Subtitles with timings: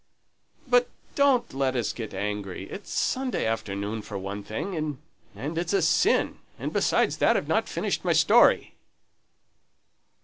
[0.67, 4.97] But don't let us get angry, it's Sunday afternoon for one thing,
[5.35, 8.73] and it's a sin; and besides that, I've not finished my story."